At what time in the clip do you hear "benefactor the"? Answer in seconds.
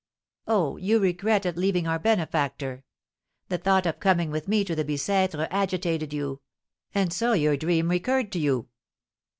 1.99-3.59